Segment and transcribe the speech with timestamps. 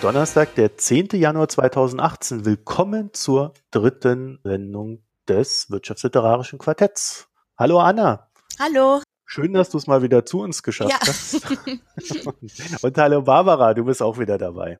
[0.00, 1.08] Donnerstag, der 10.
[1.12, 2.46] Januar 2018.
[2.46, 7.28] Willkommen zur dritten Sendung des Wirtschaftsliterarischen Quartetts.
[7.58, 8.30] Hallo Anna.
[8.58, 9.02] Hallo.
[9.26, 10.98] Schön, dass du es mal wieder zu uns geschafft ja.
[11.00, 12.82] hast.
[12.82, 14.78] und hallo Barbara, du bist auch wieder dabei.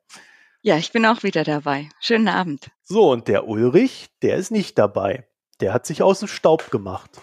[0.63, 1.89] Ja, ich bin auch wieder dabei.
[1.99, 2.71] Schönen Abend.
[2.81, 5.27] So, und der Ulrich, der ist nicht dabei.
[5.59, 7.21] Der hat sich aus dem Staub gemacht.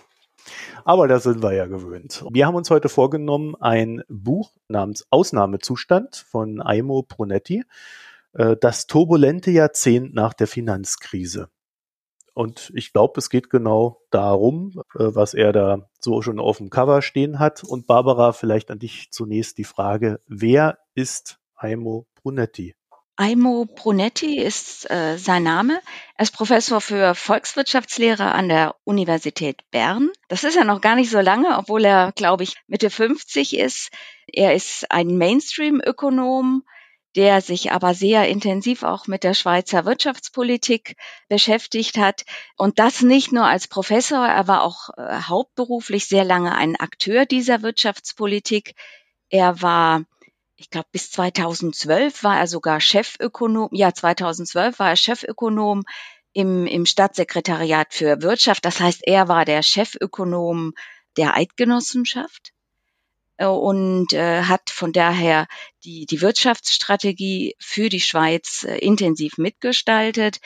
[0.84, 2.24] Aber da sind wir ja gewöhnt.
[2.30, 7.64] Wir haben uns heute vorgenommen, ein Buch namens Ausnahmezustand von Aimo Brunetti,
[8.32, 11.48] äh, das turbulente Jahrzehnt nach der Finanzkrise.
[12.38, 16.70] Und ich glaube, es geht genau darum, äh, was er da so schon auf dem
[16.70, 17.64] Cover stehen hat.
[17.64, 22.77] Und Barbara, vielleicht an dich zunächst die Frage, wer ist Aimo Brunetti?
[23.20, 25.80] Aimo Brunetti ist äh, sein Name.
[26.14, 30.10] Er ist Professor für Volkswirtschaftslehre an der Universität Bern.
[30.28, 33.90] Das ist ja noch gar nicht so lange, obwohl er, glaube ich, Mitte 50 ist.
[34.28, 36.62] Er ist ein Mainstream-Ökonom,
[37.16, 40.94] der sich aber sehr intensiv auch mit der Schweizer Wirtschaftspolitik
[41.28, 42.24] beschäftigt hat.
[42.56, 47.26] Und das nicht nur als Professor, er war auch äh, hauptberuflich sehr lange ein Akteur
[47.26, 48.76] dieser Wirtschaftspolitik.
[49.28, 50.04] Er war
[50.58, 55.84] ich glaube, bis 2012 war er sogar Chefökonom, ja, 2012 war er Chefökonom
[56.32, 58.64] im, im Stadtsekretariat für Wirtschaft.
[58.64, 60.74] Das heißt, er war der Chefökonom
[61.16, 62.52] der Eidgenossenschaft.
[63.38, 65.46] Äh, und äh, hat von daher
[65.84, 70.40] die, die Wirtschaftsstrategie für die Schweiz äh, intensiv mitgestaltet.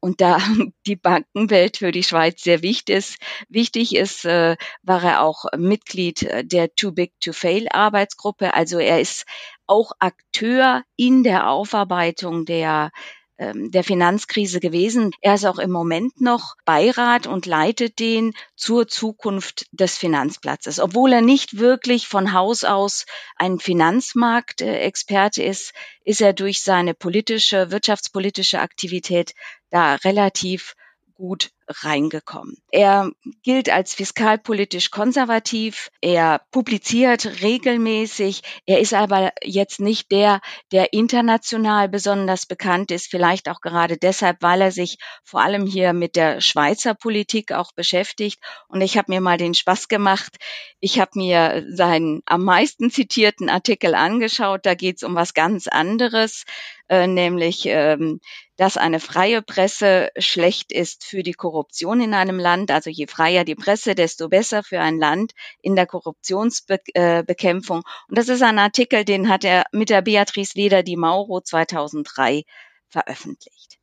[0.00, 0.38] Und da
[0.86, 3.16] die Bankenwelt für die Schweiz sehr wichtig ist,
[3.48, 8.54] wichtig ist, äh, war er auch Mitglied der Too Big to Fail Arbeitsgruppe.
[8.54, 9.26] Also er ist
[9.66, 12.90] auch Akteur in der Aufarbeitung der
[13.38, 15.12] der Finanzkrise gewesen.
[15.20, 20.80] Er ist auch im Moment noch Beirat und leitet den zur Zukunft des Finanzplatzes.
[20.80, 23.06] Obwohl er nicht wirklich von Haus aus
[23.36, 25.72] ein Finanzmarktexperte ist,
[26.04, 29.34] ist er durch seine politische, wirtschaftspolitische Aktivität
[29.70, 30.74] da relativ
[31.18, 32.56] gut reingekommen.
[32.70, 33.10] Er
[33.42, 35.90] gilt als fiskalpolitisch konservativ.
[36.00, 38.42] Er publiziert regelmäßig.
[38.64, 40.40] Er ist aber jetzt nicht der,
[40.72, 43.10] der international besonders bekannt ist.
[43.10, 47.72] Vielleicht auch gerade deshalb, weil er sich vor allem hier mit der Schweizer Politik auch
[47.72, 48.40] beschäftigt.
[48.68, 50.36] Und ich habe mir mal den Spaß gemacht.
[50.80, 54.64] Ich habe mir seinen am meisten zitierten Artikel angeschaut.
[54.64, 56.44] Da geht es um was ganz anderes,
[56.88, 58.20] äh, nämlich ähm,
[58.58, 62.72] dass eine freie Presse schlecht ist für die Korruption in einem Land.
[62.72, 65.32] Also je freier die Presse, desto besser für ein Land
[65.62, 67.82] in der Korruptionsbekämpfung.
[68.08, 72.44] Und das ist ein Artikel, den hat er mit der Beatrice Leder di Mauro 2003
[72.88, 73.78] veröffentlicht.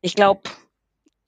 [0.00, 0.42] Ich glaube,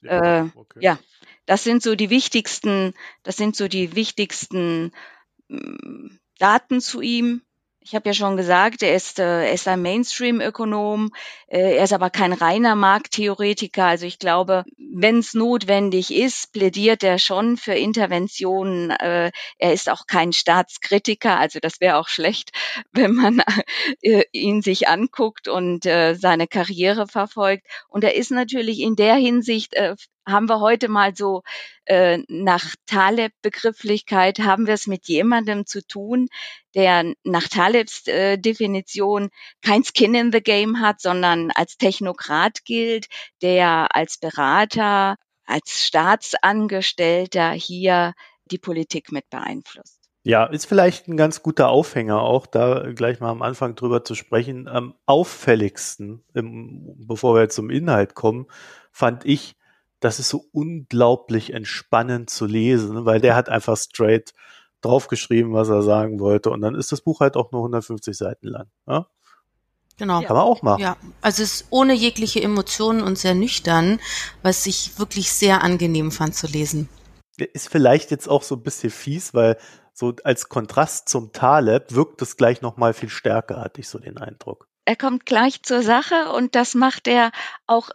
[0.01, 0.79] ja, äh, okay.
[0.81, 0.99] ja,
[1.45, 2.93] das sind so die wichtigsten,
[3.23, 4.91] das sind so die wichtigsten
[5.47, 7.43] mm, Daten zu ihm.
[7.87, 11.11] Ich habe ja schon gesagt, er ist, äh, er ist ein Mainstream-Ökonom,
[11.45, 13.85] äh, er ist aber kein reiner Markttheoretiker.
[13.85, 18.89] Also ich glaube, wenn es notwendig ist, plädiert er schon für Interventionen.
[18.89, 22.53] Äh, er ist auch kein Staatskritiker, also das wäre auch schlecht,
[22.91, 23.43] wenn man
[24.01, 27.67] äh, ihn sich anguckt und äh, seine Karriere verfolgt.
[27.87, 29.95] Und er ist natürlich in der Hinsicht äh,
[30.27, 31.43] haben wir heute mal so
[31.85, 36.27] äh, nach Taleb-Begrifflichkeit, haben wir es mit jemandem zu tun,
[36.73, 39.29] der nach Talebs äh, Definition
[39.61, 43.07] kein Skin in the Game hat, sondern als Technokrat gilt,
[43.41, 48.13] der als Berater, als Staatsangestellter hier
[48.45, 50.05] die Politik mit beeinflusst.
[50.27, 54.15] Ja, ist vielleicht ein ganz guter Aufhänger auch, da gleich mal am Anfang drüber zu
[54.15, 54.67] sprechen.
[54.67, 58.47] Am auffälligsten, im, bevor wir jetzt zum Inhalt kommen,
[58.91, 59.55] fand ich,
[60.05, 64.33] das ist so unglaublich entspannend zu lesen, weil der hat einfach straight
[64.81, 66.51] draufgeschrieben, was er sagen wollte.
[66.51, 68.67] Und dann ist das Buch halt auch nur 150 Seiten lang.
[68.87, 69.07] Ja?
[69.97, 70.21] Genau.
[70.21, 70.81] Kann man auch machen.
[70.81, 73.99] Ja, also es ist ohne jegliche Emotionen und sehr nüchtern,
[74.43, 76.87] was ich wirklich sehr angenehm fand zu lesen.
[77.37, 79.57] Ist vielleicht jetzt auch so ein bisschen fies, weil
[79.91, 84.19] so als Kontrast zum Taleb wirkt es gleich nochmal viel stärker, hatte ich so den
[84.19, 84.67] Eindruck.
[84.85, 87.31] Er kommt gleich zur Sache und das macht er
[87.65, 87.89] auch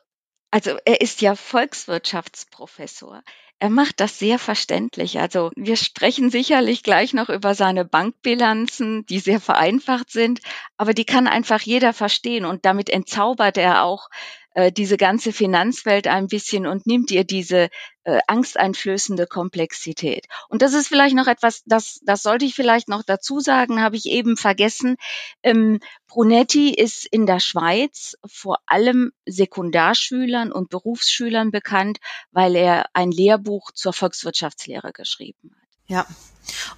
[0.50, 3.22] also er ist ja Volkswirtschaftsprofessor.
[3.62, 5.20] Er macht das sehr verständlich.
[5.20, 10.40] Also wir sprechen sicherlich gleich noch über seine Bankbilanzen, die sehr vereinfacht sind,
[10.78, 14.08] aber die kann einfach jeder verstehen und damit entzaubert er auch
[14.54, 17.68] äh, diese ganze Finanzwelt ein bisschen und nimmt ihr diese
[18.04, 20.26] äh, angsteinflößende Komplexität.
[20.48, 23.96] Und das ist vielleicht noch etwas, das, das sollte ich vielleicht noch dazu sagen, habe
[23.96, 24.96] ich eben vergessen.
[25.42, 31.98] Ähm, Brunetti ist in der Schweiz vor allem Sekundarschülern und Berufsschülern bekannt,
[32.32, 35.68] weil er ein Lehrbuch zur Volkswirtschaftslehre geschrieben hat.
[35.86, 36.06] Ja.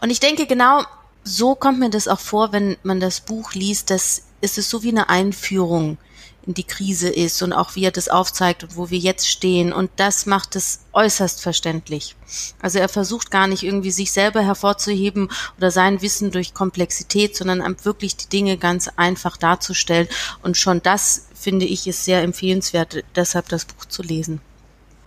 [0.00, 0.82] Und ich denke genau,
[1.24, 4.82] so kommt mir das auch vor, wenn man das Buch liest, dass ist es so
[4.82, 5.98] wie eine Einführung in
[6.46, 9.72] die Krise ist und auch wie er das aufzeigt und wo wir jetzt stehen.
[9.72, 12.16] Und das macht es äußerst verständlich.
[12.60, 17.62] Also er versucht gar nicht irgendwie sich selber hervorzuheben oder sein Wissen durch Komplexität, sondern
[17.84, 20.08] wirklich die Dinge ganz einfach darzustellen.
[20.42, 24.40] Und schon das, finde ich, ist sehr empfehlenswert, deshalb das Buch zu lesen.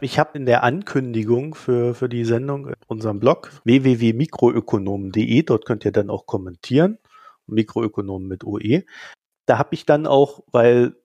[0.01, 5.91] Ich habe in der Ankündigung für, für die Sendung unseren Blog www.mikroökonomen.de, dort könnt ihr
[5.91, 6.97] dann auch kommentieren,
[7.47, 8.83] Mikroökonomen mit OE.
[9.45, 10.95] Da habe ich dann auch, weil,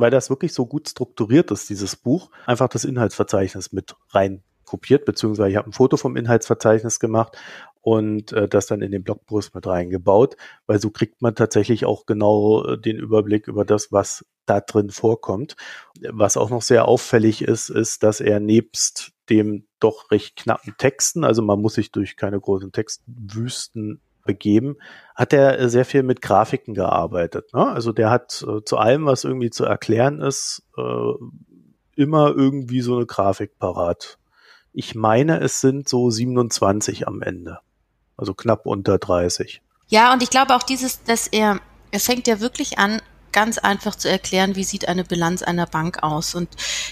[0.00, 5.04] weil das wirklich so gut strukturiert ist, dieses Buch, einfach das Inhaltsverzeichnis mit rein kopiert,
[5.04, 7.36] beziehungsweise ich habe ein Foto vom Inhaltsverzeichnis gemacht
[7.80, 10.36] und äh, das dann in den Blogpost mit reingebaut,
[10.66, 14.90] weil so kriegt man tatsächlich auch genau äh, den Überblick über das, was da drin
[14.90, 15.56] vorkommt.
[16.10, 21.24] Was auch noch sehr auffällig ist, ist, dass er nebst dem doch recht knappen Texten,
[21.24, 24.76] also man muss sich durch keine großen Textwüsten begeben,
[25.14, 27.52] hat er äh, sehr viel mit Grafiken gearbeitet.
[27.54, 27.66] Ne?
[27.66, 31.12] Also der hat äh, zu allem, was irgendwie zu erklären ist, äh,
[31.96, 34.18] immer irgendwie so eine Grafik parat.
[34.72, 37.58] Ich meine, es sind so 27 am Ende
[38.20, 39.62] also knapp unter 30.
[39.88, 41.58] Ja, und ich glaube auch dieses, dass er,
[41.90, 43.00] er fängt ja wirklich an,
[43.32, 46.34] ganz einfach zu erklären, wie sieht eine Bilanz einer Bank aus.
[46.34, 46.48] Und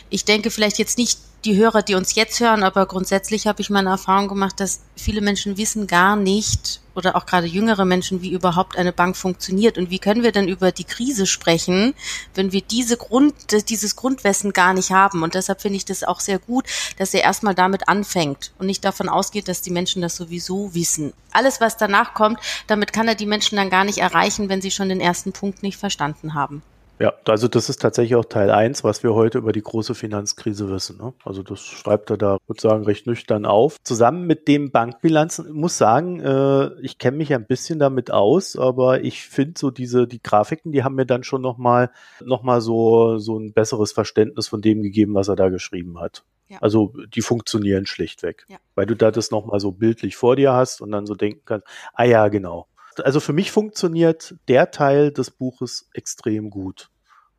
[0.08, 3.70] ich denke vielleicht jetzt nicht die Hörer, die uns jetzt hören, aber grundsätzlich habe ich
[3.70, 8.32] meine Erfahrung gemacht, dass viele Menschen wissen gar nicht oder auch gerade jüngere Menschen, wie
[8.32, 11.94] überhaupt eine Bank funktioniert und wie können wir denn über die Krise sprechen,
[12.34, 13.34] wenn wir diese Grund,
[13.70, 15.22] dieses Grundwissen gar nicht haben.
[15.22, 16.66] Und deshalb finde ich das auch sehr gut,
[16.98, 21.12] dass er erstmal damit anfängt und nicht davon ausgeht, dass die Menschen das sowieso wissen.
[21.32, 24.70] Alles, was danach kommt, damit kann er die Menschen dann gar nicht erreichen, wenn sie
[24.70, 26.62] schon den ersten Punkt nicht verstanden haben.
[27.00, 30.68] Ja, also das ist tatsächlich auch Teil eins, was wir heute über die große Finanzkrise
[30.70, 30.98] wissen.
[30.98, 31.14] Ne?
[31.24, 33.76] Also das schreibt er da, würde sagen, recht nüchtern auf.
[33.84, 39.04] Zusammen mit dem Bankbilanzen, muss sagen, äh, ich kenne mich ein bisschen damit aus, aber
[39.04, 41.90] ich finde so diese, die Grafiken, die haben mir dann schon nochmal
[42.24, 46.24] noch mal so, so ein besseres Verständnis von dem gegeben, was er da geschrieben hat.
[46.48, 46.58] Ja.
[46.60, 48.56] Also die funktionieren schlichtweg, ja.
[48.74, 51.66] weil du da das nochmal so bildlich vor dir hast und dann so denken kannst,
[51.92, 52.66] ah ja, genau,
[53.00, 56.90] also für mich funktioniert der Teil des Buches extrem gut,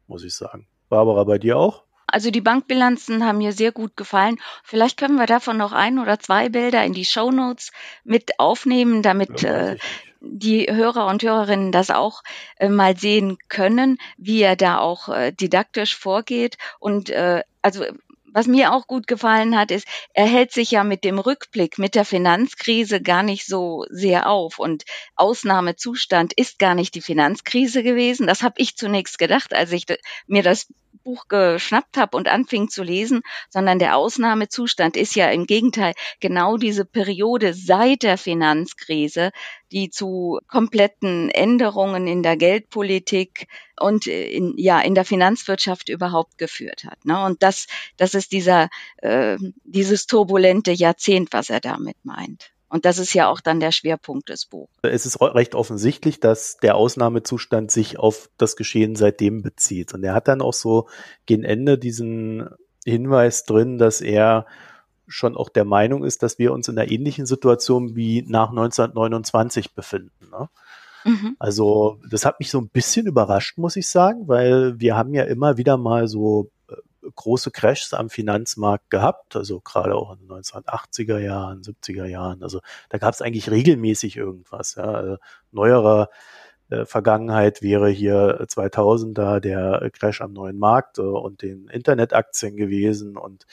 [0.07, 0.67] muss ich sagen.
[0.89, 1.83] Barbara, bei dir auch?
[2.07, 4.37] Also die Bankbilanzen haben mir sehr gut gefallen.
[4.63, 7.71] Vielleicht können wir davon noch ein oder zwei Bilder in die Show Notes
[8.03, 9.77] mit aufnehmen, damit ja, äh,
[10.21, 12.23] die Hörer und Hörerinnen das auch
[12.57, 16.57] äh, mal sehen können, wie er da auch äh, didaktisch vorgeht.
[16.79, 17.85] Und äh, also
[18.33, 21.95] was mir auch gut gefallen hat, ist, er hält sich ja mit dem Rückblick, mit
[21.95, 24.59] der Finanzkrise gar nicht so sehr auf.
[24.59, 24.83] Und
[25.15, 28.27] Ausnahmezustand ist gar nicht die Finanzkrise gewesen.
[28.27, 29.85] Das habe ich zunächst gedacht, als ich
[30.27, 30.67] mir das
[31.03, 36.57] Buch geschnappt habe und anfing zu lesen, sondern der Ausnahmezustand ist ja im Gegenteil genau
[36.57, 39.31] diese Periode seit der Finanzkrise,
[39.71, 43.47] die zu kompletten Änderungen in der Geldpolitik
[43.79, 47.05] und in, ja in der Finanzwirtschaft überhaupt geführt hat.
[47.05, 47.23] Ne?
[47.23, 52.51] Und das das ist dieser äh, dieses turbulente Jahrzehnt, was er damit meint.
[52.69, 54.71] Und das ist ja auch dann der Schwerpunkt des Buchs.
[54.83, 59.93] Es ist recht offensichtlich, dass der Ausnahmezustand sich auf das Geschehen seitdem bezieht.
[59.93, 60.87] Und er hat dann auch so
[61.25, 62.47] gegen Ende diesen
[62.85, 64.45] Hinweis drin, dass er
[65.07, 69.73] schon auch der Meinung ist, dass wir uns in einer ähnlichen Situation wie nach 1929
[69.73, 70.29] befinden.
[70.29, 70.49] Ne?
[71.03, 71.35] Mhm.
[71.39, 75.23] Also das hat mich so ein bisschen überrascht, muss ich sagen, weil wir haben ja
[75.23, 76.51] immer wieder mal so
[77.15, 82.43] große Crashs am Finanzmarkt gehabt, also gerade auch in den 1980er Jahren, 70er Jahren.
[82.43, 84.75] Also da gab es eigentlich regelmäßig irgendwas.
[84.75, 84.83] Ja.
[84.83, 85.17] Also
[85.51, 86.09] neuerer
[86.69, 93.17] äh, Vergangenheit wäre hier 2000er der Crash am neuen Markt äh, und den Internetaktien gewesen.
[93.17, 93.45] Und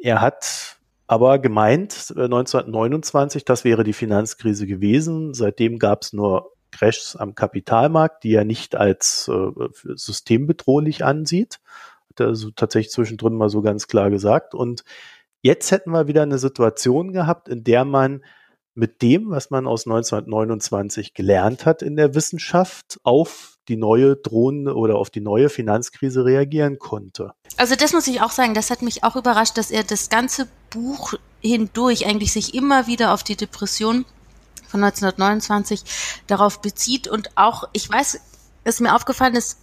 [0.00, 5.34] er hat aber gemeint, äh, 1929, das wäre die Finanzkrise gewesen.
[5.34, 9.50] Seitdem gab es nur Crashs am Kapitalmarkt, die er nicht als äh,
[9.94, 11.60] systembedrohlich ansieht
[12.20, 14.54] also tatsächlich zwischendrin mal so ganz klar gesagt.
[14.54, 14.84] Und
[15.42, 18.22] jetzt hätten wir wieder eine Situation gehabt, in der man
[18.74, 24.74] mit dem, was man aus 1929 gelernt hat in der Wissenschaft, auf die neue drohende
[24.74, 27.32] oder auf die neue Finanzkrise reagieren konnte.
[27.56, 30.48] Also das muss ich auch sagen, das hat mich auch überrascht, dass er das ganze
[30.70, 34.04] Buch hindurch eigentlich sich immer wieder auf die Depression
[34.66, 35.84] von 1929
[36.26, 38.20] darauf bezieht und auch, ich weiß,
[38.64, 39.58] was mir aufgefallen ist,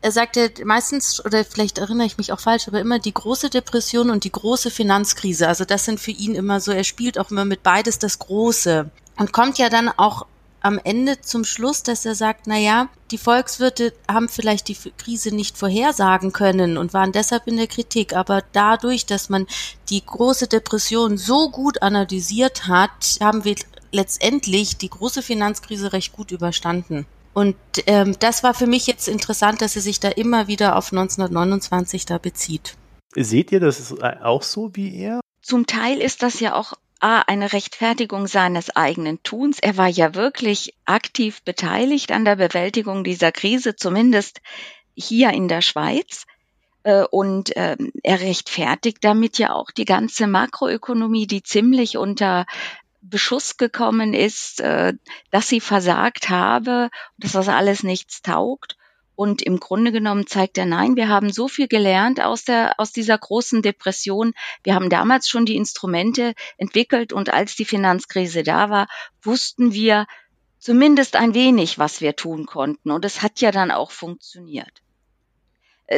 [0.00, 4.10] er sagte meistens, oder vielleicht erinnere ich mich auch falsch, aber immer die große Depression
[4.10, 5.48] und die große Finanzkrise.
[5.48, 8.90] Also das sind für ihn immer so, er spielt auch immer mit beides das Große.
[9.16, 10.26] Und kommt ja dann auch
[10.60, 15.34] am Ende zum Schluss, dass er sagt, na ja, die Volkswirte haben vielleicht die Krise
[15.34, 19.46] nicht vorhersagen können und waren deshalb in der Kritik, aber dadurch, dass man
[19.88, 23.56] die große Depression so gut analysiert hat, haben wir
[23.92, 27.06] letztendlich die große Finanzkrise recht gut überstanden.
[27.38, 27.54] Und
[27.86, 32.04] ähm, das war für mich jetzt interessant, dass er sich da immer wieder auf 1929
[32.04, 32.74] da bezieht.
[33.14, 35.20] Seht ihr das auch so wie er?
[35.40, 39.60] Zum Teil ist das ja auch A, eine Rechtfertigung seines eigenen Tuns.
[39.60, 44.40] Er war ja wirklich aktiv beteiligt an der Bewältigung dieser Krise, zumindest
[44.96, 46.26] hier in der Schweiz.
[46.82, 52.46] Äh, und ähm, er rechtfertigt damit ja auch die ganze Makroökonomie, die ziemlich unter
[53.08, 54.94] Beschuss gekommen ist, äh,
[55.30, 58.76] dass sie versagt habe, dass das alles nichts taugt.
[59.14, 62.92] Und im Grunde genommen zeigt er, nein, wir haben so viel gelernt aus der, aus
[62.92, 64.32] dieser großen Depression.
[64.62, 68.86] Wir haben damals schon die Instrumente entwickelt und als die Finanzkrise da war,
[69.22, 70.06] wussten wir
[70.60, 72.92] zumindest ein wenig, was wir tun konnten.
[72.92, 74.82] Und es hat ja dann auch funktioniert.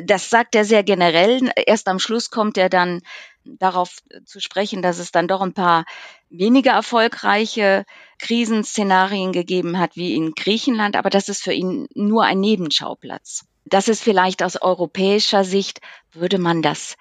[0.04, 1.50] Das sagt er sehr generell.
[1.66, 3.02] Erst am Schluss kommt er dann
[3.44, 5.84] darauf zu sprechen, dass es dann doch ein paar
[6.28, 7.84] weniger erfolgreiche
[8.18, 13.44] Krisenszenarien gegeben hat wie in Griechenland, aber das ist für ihn nur ein Nebenschauplatz.
[13.64, 15.80] Das ist vielleicht aus europäischer Sicht,
[16.12, 16.96] würde man das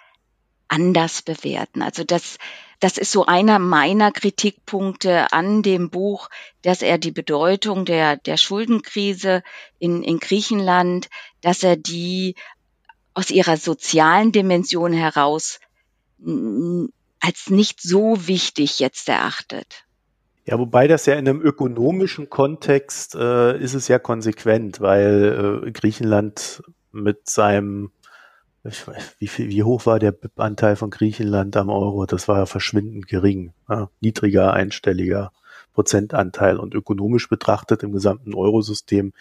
[0.68, 1.82] anders bewerten.
[1.82, 2.38] Also das,
[2.80, 6.30] das ist so einer meiner Kritikpunkte an dem Buch,
[6.62, 9.44] dass er die Bedeutung der, der Schuldenkrise
[9.80, 11.10] in, in Griechenland,
[11.42, 12.36] dass er die
[13.14, 15.60] aus ihrer sozialen Dimension heraus
[17.20, 19.86] als nicht so wichtig jetzt erachtet.
[20.46, 25.72] Ja, wobei das ja in einem ökonomischen Kontext äh, ist es ja konsequent, weil äh,
[25.72, 27.92] Griechenland mit seinem,
[28.64, 32.08] ich weiß, wie, viel, wie hoch war der Anteil von Griechenland am Euro?
[32.08, 35.32] Das war ja verschwindend gering, ja, niedriger einstelliger
[35.74, 39.14] Prozentanteil und ökonomisch betrachtet im gesamten Eurosystem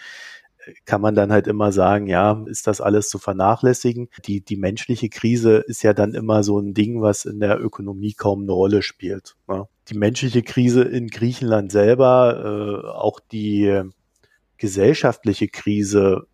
[0.85, 4.09] kann man dann halt immer sagen, ja, ist das alles zu vernachlässigen?
[4.27, 8.15] Die, die menschliche Krise ist ja dann immer so ein Ding, was in der Ökonomie
[8.15, 9.37] kaum eine Rolle spielt.
[9.49, 9.67] Ne?
[9.89, 13.83] Die menschliche Krise in Griechenland selber, äh, auch die
[14.59, 16.27] gesellschaftliche Krise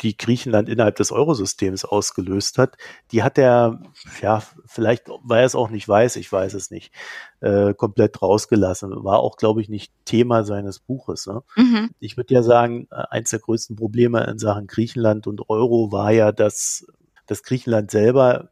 [0.00, 2.76] die Griechenland innerhalb des Eurosystems ausgelöst hat,
[3.12, 3.82] die hat er,
[4.22, 6.92] ja, vielleicht, weil er es auch nicht weiß, ich weiß es nicht,
[7.40, 9.04] äh, komplett rausgelassen.
[9.04, 11.26] War auch, glaube ich, nicht Thema seines Buches.
[11.26, 11.42] Ne?
[11.56, 11.90] Mhm.
[12.00, 16.10] Ich würde ja sagen, äh, eins der größten Probleme in Sachen Griechenland und Euro war
[16.10, 16.86] ja, dass
[17.26, 18.50] das Griechenland selber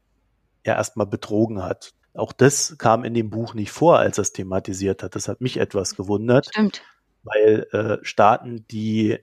[0.65, 1.95] ja erstmal betrogen hat.
[2.15, 5.15] Auch das kam in dem Buch nicht vor, als er es thematisiert hat.
[5.15, 6.49] Das hat mich etwas gewundert.
[6.51, 6.83] Stimmt.
[7.23, 9.19] Weil äh, Staaten, die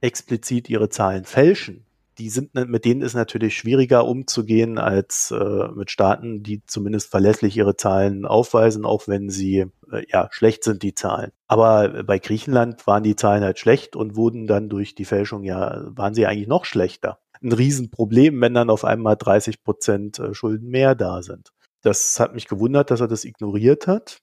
[0.00, 1.86] explizit ihre Zahlen fälschen,
[2.20, 7.56] die sind, mit denen ist natürlich schwieriger umzugehen als äh, mit Staaten, die zumindest verlässlich
[7.56, 11.32] ihre Zahlen aufweisen, auch wenn sie äh, ja schlecht sind, die Zahlen.
[11.48, 15.82] Aber bei Griechenland waren die Zahlen halt schlecht und wurden dann durch die Fälschung ja,
[15.96, 17.18] waren sie eigentlich noch schlechter.
[17.42, 21.52] Ein Riesenproblem, wenn dann auf einmal 30 Prozent äh, Schulden mehr da sind.
[21.80, 24.18] Das hat mich gewundert, dass er das ignoriert hat.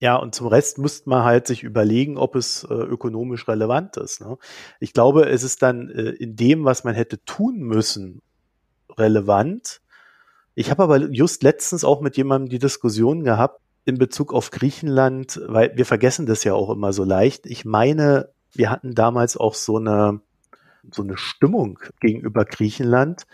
[0.00, 4.22] Ja, und zum Rest müsste man halt sich überlegen, ob es äh, ökonomisch relevant ist.
[4.22, 4.38] Ne?
[4.80, 8.22] Ich glaube, es ist dann äh, in dem, was man hätte tun müssen,
[8.96, 9.82] relevant.
[10.54, 15.38] Ich habe aber just letztens auch mit jemandem die Diskussion gehabt in Bezug auf Griechenland,
[15.46, 17.44] weil wir vergessen das ja auch immer so leicht.
[17.44, 20.20] Ich meine, wir hatten damals auch so eine,
[20.90, 23.26] so eine Stimmung gegenüber Griechenland,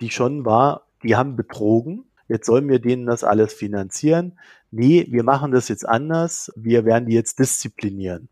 [0.00, 4.38] die schon war, die haben betrogen, jetzt sollen wir denen das alles finanzieren
[4.74, 8.28] nee, wir machen das jetzt anders, wir werden die jetzt disziplinieren.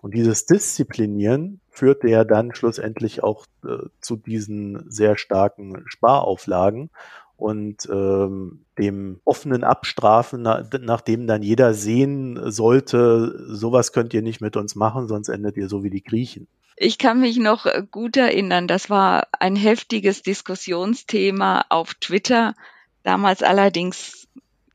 [0.00, 6.90] Und dieses Disziplinieren führte ja dann schlussendlich auch äh, zu diesen sehr starken Sparauflagen
[7.36, 14.40] und ähm, dem offenen Abstrafen, na, nachdem dann jeder sehen sollte, sowas könnt ihr nicht
[14.40, 16.48] mit uns machen, sonst endet ihr so wie die Griechen.
[16.76, 22.54] Ich kann mich noch äh, gut erinnern, das war ein heftiges Diskussionsthema auf Twitter,
[23.02, 24.28] damals allerdings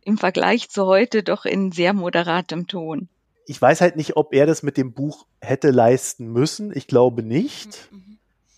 [0.03, 3.10] im Vergleich zu heute doch in sehr moderatem Ton.
[3.46, 6.75] Ich weiß halt nicht, ob er das mit dem Buch hätte leisten müssen.
[6.75, 7.89] Ich glaube nicht.
[7.91, 8.07] Mhm.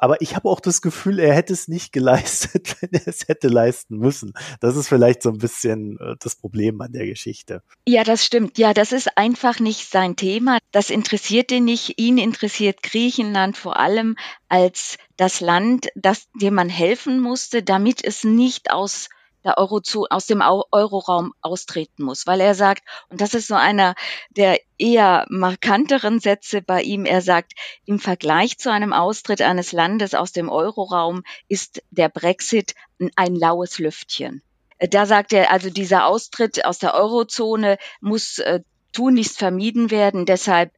[0.01, 3.49] Aber ich habe auch das Gefühl, er hätte es nicht geleistet, wenn er es hätte
[3.49, 4.33] leisten müssen.
[4.61, 7.61] Das ist vielleicht so ein bisschen äh, das Problem an der Geschichte.
[7.87, 8.57] Ja, das stimmt.
[8.57, 10.57] Ja, das ist einfach nicht sein Thema.
[10.71, 11.99] Das interessiert ihn nicht.
[11.99, 14.15] Ihn interessiert Griechenland vor allem
[14.47, 19.09] als das Land, das, dem man helfen musste, damit es nicht aus
[19.43, 23.55] der Euro zu, aus dem Euroraum austreten muss, weil er sagt, und das ist so
[23.55, 23.95] einer
[24.31, 27.53] der eher markanteren Sätze bei ihm, er sagt,
[27.85, 32.75] im Vergleich zu einem Austritt eines Landes aus dem Euroraum ist der Brexit
[33.15, 34.41] ein laues Lüftchen.
[34.79, 38.61] Da sagt er, also dieser Austritt aus der Eurozone muss äh,
[38.93, 40.25] tunlichst vermieden werden.
[40.25, 40.71] Deshalb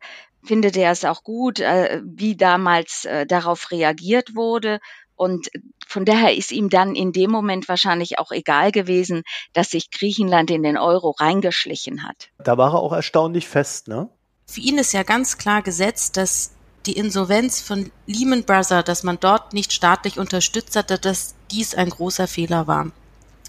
[0.43, 4.79] findet er es auch gut, äh, wie damals äh, darauf reagiert wurde.
[5.21, 5.51] Und
[5.87, 9.21] von daher ist ihm dann in dem Moment wahrscheinlich auch egal gewesen,
[9.53, 12.29] dass sich Griechenland in den Euro reingeschlichen hat.
[12.39, 14.09] Da war er auch erstaunlich fest, ne?
[14.47, 16.53] Für ihn ist ja ganz klar gesetzt, dass
[16.87, 21.91] die Insolvenz von Lehman Brothers, dass man dort nicht staatlich unterstützt hatte, dass dies ein
[21.91, 22.87] großer Fehler war.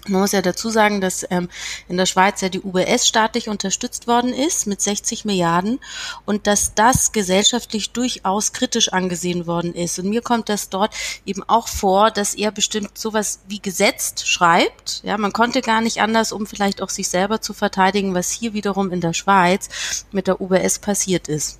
[0.07, 1.47] Man muss ja dazu sagen, dass ähm,
[1.87, 5.79] in der Schweiz ja die UBS staatlich unterstützt worden ist mit 60 Milliarden
[6.25, 9.99] und dass das gesellschaftlich durchaus kritisch angesehen worden ist.
[9.99, 10.93] Und mir kommt das dort
[11.25, 15.01] eben auch vor, dass er bestimmt sowas wie gesetzt schreibt.
[15.03, 18.53] Ja, man konnte gar nicht anders, um vielleicht auch sich selber zu verteidigen, was hier
[18.53, 21.59] wiederum in der Schweiz mit der UBS passiert ist.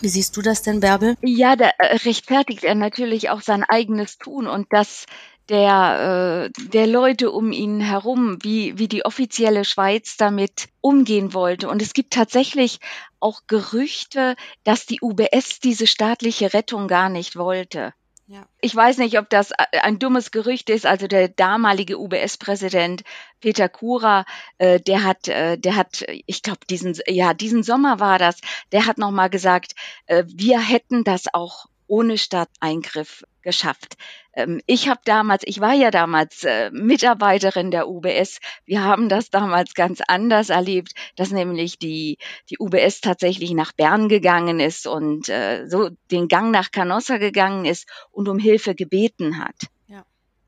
[0.00, 1.16] Wie siehst du das denn, Bärbel?
[1.22, 5.06] Ja, da äh, rechtfertigt er natürlich auch sein eigenes Tun und das
[5.48, 11.68] der, äh, der Leute um ihn herum, wie, wie die offizielle Schweiz damit umgehen wollte.
[11.68, 12.80] Und es gibt tatsächlich
[13.20, 17.92] auch Gerüchte, dass die UBS diese staatliche Rettung gar nicht wollte.
[18.26, 18.46] Ja.
[18.62, 20.86] Ich weiß nicht, ob das ein dummes Gerücht ist.
[20.86, 23.02] Also der damalige UBS-Präsident
[23.40, 24.24] Peter Kura,
[24.56, 28.40] äh, der hat, äh, der hat, ich glaube, diesen, ja, diesen Sommer war das.
[28.72, 29.74] Der hat noch mal gesagt,
[30.06, 33.96] äh, wir hätten das auch ohne Stadteingriff geschafft.
[34.32, 38.40] Ähm, ich habe damals, ich war ja damals äh, Mitarbeiterin der UBS.
[38.64, 42.18] Wir haben das damals ganz anders erlebt, dass nämlich die,
[42.50, 47.64] die UBS tatsächlich nach Bern gegangen ist und äh, so den Gang nach Canossa gegangen
[47.64, 49.68] ist und um Hilfe gebeten hat.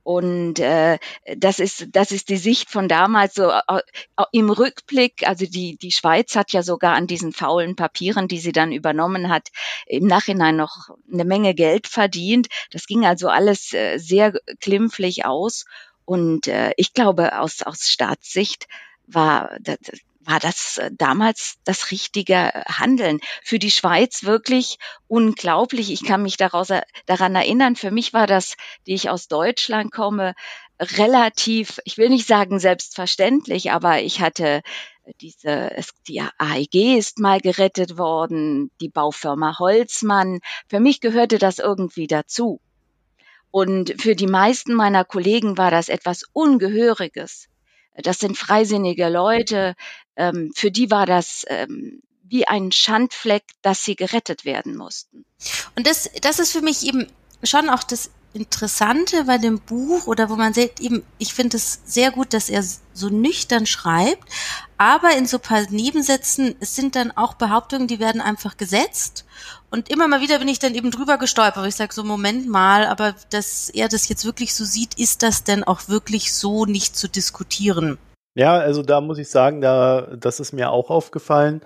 [0.06, 1.00] Und äh,
[1.36, 3.80] das ist das ist die Sicht von damals so äh,
[4.30, 5.26] im Rückblick.
[5.26, 9.30] Also die die Schweiz hat ja sogar an diesen faulen Papieren, die sie dann übernommen
[9.30, 9.48] hat,
[9.84, 12.46] im Nachhinein noch eine Menge Geld verdient.
[12.70, 15.64] Das ging also alles äh, sehr glimpflich aus.
[16.04, 18.68] Und äh, ich glaube aus aus Staatssicht
[19.08, 19.78] war das,
[20.26, 23.20] war das äh, damals das richtige Handeln.
[23.42, 25.90] Für die Schweiz wirklich unglaublich.
[25.90, 26.68] Ich kann mich daraus,
[27.06, 30.34] daran erinnern, für mich war das, die ich aus Deutschland komme,
[30.80, 34.62] relativ, ich will nicht sagen selbstverständlich, aber ich hatte
[35.20, 40.40] diese, es, die AEG ist mal gerettet worden, die Baufirma Holzmann.
[40.68, 42.60] Für mich gehörte das irgendwie dazu.
[43.50, 47.48] Und für die meisten meiner Kollegen war das etwas Ungehöriges.
[48.02, 49.74] Das sind freisinnige Leute.
[50.16, 55.24] Ähm, für die war das ähm, wie ein Schandfleck, dass sie gerettet werden mussten.
[55.76, 57.06] Und das, das ist für mich eben
[57.42, 61.80] schon auch das Interessante bei dem Buch oder wo man sieht, eben, ich finde es
[61.84, 64.28] sehr gut, dass er so nüchtern schreibt,
[64.78, 69.24] aber in so paar Nebensätzen, es sind dann auch Behauptungen, die werden einfach gesetzt
[69.70, 72.86] und immer mal wieder bin ich dann eben drüber gestolpert, ich sage so, Moment mal,
[72.86, 76.96] aber dass er das jetzt wirklich so sieht, ist das denn auch wirklich so nicht
[76.96, 77.98] zu diskutieren?
[78.34, 81.62] Ja, also da muss ich sagen, da, das ist mir auch aufgefallen.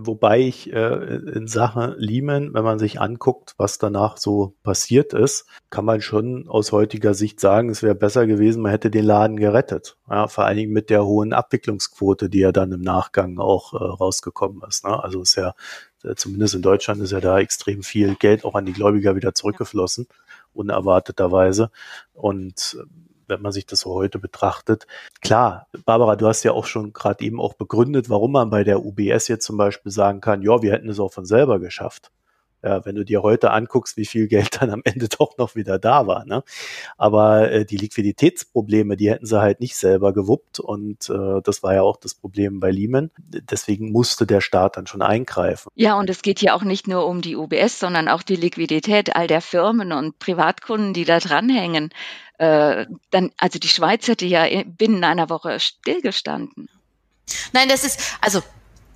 [0.00, 5.46] Wobei ich äh, in Sachen Lehman, wenn man sich anguckt, was danach so passiert ist,
[5.70, 9.36] kann man schon aus heutiger Sicht sagen, es wäre besser gewesen, man hätte den Laden
[9.36, 9.96] gerettet.
[10.08, 13.76] Ja, vor allen Dingen mit der hohen Abwicklungsquote, die ja dann im Nachgang auch äh,
[13.78, 14.84] rausgekommen ist.
[14.84, 15.02] Ne?
[15.02, 15.54] Also ist ja,
[16.04, 19.34] äh, zumindest in Deutschland ist ja da extrem viel Geld auch an die Gläubiger wieder
[19.34, 20.06] zurückgeflossen,
[20.54, 21.72] unerwarteterweise.
[22.12, 22.78] Und
[23.28, 24.86] wenn man sich das so heute betrachtet.
[25.20, 28.84] Klar, Barbara, du hast ja auch schon gerade eben auch begründet, warum man bei der
[28.84, 32.10] UBS jetzt zum Beispiel sagen kann, ja, wir hätten es auch von selber geschafft.
[32.62, 35.78] Ja, wenn du dir heute anguckst, wie viel Geld dann am Ende doch noch wieder
[35.78, 36.24] da war.
[36.24, 36.42] Ne?
[36.96, 40.60] Aber äh, die Liquiditätsprobleme, die hätten sie halt nicht selber gewuppt.
[40.60, 43.10] Und äh, das war ja auch das Problem bei Lehman.
[43.18, 45.70] Deswegen musste der Staat dann schon eingreifen.
[45.74, 49.14] Ja, und es geht ja auch nicht nur um die UBS, sondern auch die Liquidität
[49.14, 51.90] all der Firmen und Privatkunden, die da dranhängen
[52.38, 56.68] äh, dann, also die Schweiz hätte ja binnen einer Woche stillgestanden.
[57.52, 58.42] Nein, das ist, also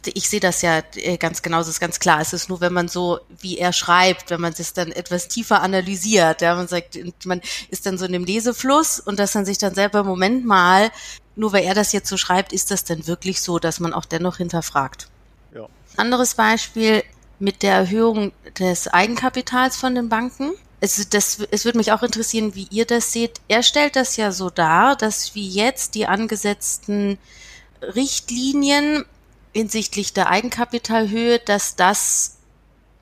[0.07, 2.21] ich sehe das ja äh, ganz genau, es ist ganz klar.
[2.21, 5.63] Es ist nur, wenn man so, wie er schreibt, wenn man es dann etwas tiefer
[5.63, 9.59] analysiert, ja, man sagt, man ist dann so in dem Lesefluss und dass man sich
[9.59, 10.91] dann selber, Moment mal,
[11.37, 14.05] nur weil er das jetzt so schreibt, ist das denn wirklich so, dass man auch
[14.05, 15.09] dennoch hinterfragt?
[15.55, 15.69] Ja.
[15.97, 17.03] Anderes Beispiel
[17.39, 22.57] mit der Erhöhung des Eigenkapitals von den Banken es, das, es würde mich auch interessieren,
[22.57, 23.41] wie ihr das seht.
[23.47, 27.19] Er stellt das ja so dar, dass wie jetzt die angesetzten
[27.81, 29.05] Richtlinien
[29.53, 32.39] hinsichtlich der Eigenkapitalhöhe, dass das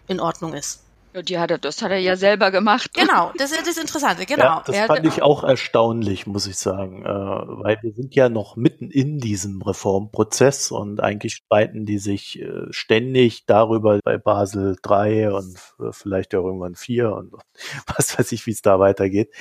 [0.07, 0.83] in Ordnung ist.
[1.13, 2.95] Ja, die hat er, das hat er ja selber gemacht.
[2.95, 4.45] Genau, das ist das Interessante, genau.
[4.45, 8.55] Ja, das fand ich auch erstaunlich, muss ich sagen, äh, weil wir sind ja noch
[8.55, 15.33] mitten in diesem Reformprozess und eigentlich streiten die sich äh, ständig darüber bei Basel 3
[15.33, 15.59] und
[15.91, 17.35] vielleicht ja irgendwann 4 und
[17.97, 19.35] was weiß ich, wie es da weitergeht.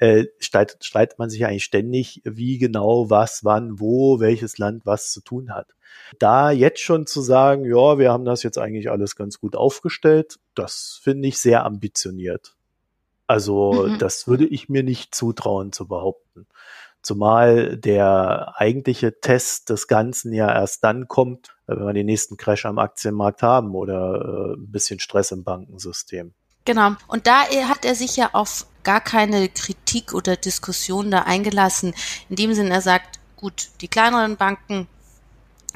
[0.00, 5.10] Äh, streitet, streitet man sich eigentlich ständig, wie genau, was, wann, wo, welches Land was
[5.10, 5.68] zu tun hat.
[6.18, 10.38] Da jetzt schon zu sagen, ja, wir haben das jetzt eigentlich alles ganz gut aufgestellt,
[10.54, 12.56] das finde ich sehr ambitioniert.
[13.26, 13.98] Also mhm.
[13.98, 16.46] das würde ich mir nicht zutrauen zu behaupten.
[17.02, 22.64] Zumal der eigentliche Test des Ganzen ja erst dann kommt, wenn wir den nächsten Crash
[22.64, 26.32] am Aktienmarkt haben oder äh, ein bisschen Stress im Bankensystem.
[26.64, 26.92] Genau.
[27.08, 31.94] Und da hat er sich ja auf gar keine Kritik oder Diskussion da eingelassen.
[32.30, 34.88] In dem Sinne, er sagt, gut, die kleineren Banken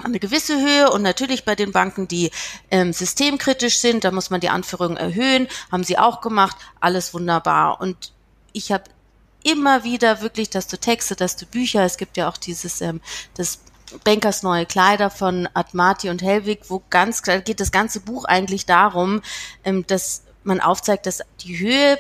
[0.05, 2.31] eine gewisse Höhe und natürlich bei den Banken, die
[2.71, 7.81] ähm, systemkritisch sind, da muss man die Anführung erhöhen, haben sie auch gemacht, alles wunderbar.
[7.81, 8.13] Und
[8.53, 8.85] ich habe
[9.43, 13.01] immer wieder wirklich, dass du Texte, dass du Bücher, es gibt ja auch dieses, ähm,
[13.35, 13.61] das
[14.05, 18.67] Bankers neue Kleider von Admati und Helwig, wo ganz klar geht das ganze Buch eigentlich
[18.67, 19.23] darum,
[19.65, 21.99] ähm, dass man aufzeigt, dass die Höhe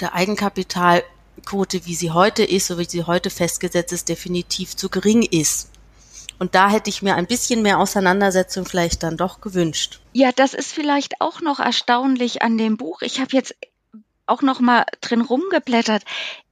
[0.00, 5.22] der Eigenkapitalquote, wie sie heute ist, so wie sie heute festgesetzt ist, definitiv zu gering
[5.22, 5.70] ist.
[6.38, 10.00] Und da hätte ich mir ein bisschen mehr Auseinandersetzung vielleicht dann doch gewünscht.
[10.12, 13.02] Ja, das ist vielleicht auch noch erstaunlich an dem Buch.
[13.02, 13.56] Ich habe jetzt
[14.26, 16.04] auch noch mal drin rumgeblättert.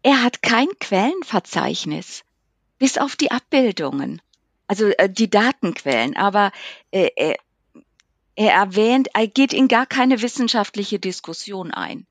[0.03, 2.25] Er hat kein Quellenverzeichnis,
[2.79, 4.21] bis auf die Abbildungen,
[4.67, 6.17] also äh, die Datenquellen.
[6.17, 6.53] Aber
[6.91, 7.37] äh, er,
[8.35, 12.07] er erwähnt, er geht in gar keine wissenschaftliche Diskussion ein